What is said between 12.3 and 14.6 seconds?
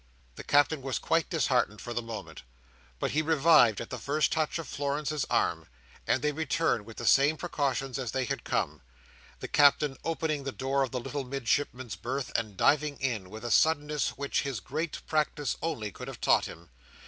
and diving in, with a suddenness which his